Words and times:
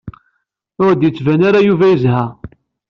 Ur 0.83 0.91
d-yettban 0.93 1.41
ara 1.47 1.65
Yuba 1.67 1.85
yezha. 1.91 2.21